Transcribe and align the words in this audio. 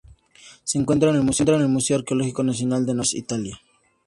Se 0.63 0.79
encuentra 0.79 1.11
en 1.11 1.17
el 1.17 1.67
Museo 1.71 1.95
Arqueológico 1.97 2.41
Nacional 2.41 2.87
de 2.87 2.93
Nápoles, 2.95 3.13
en 3.13 3.19
Italia. 3.19 3.61